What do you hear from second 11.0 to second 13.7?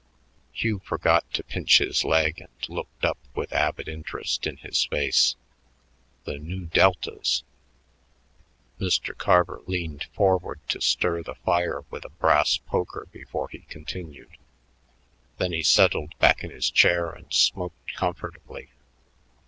the fire with a brass poker before he